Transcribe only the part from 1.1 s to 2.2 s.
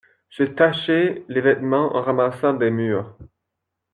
les vêtements en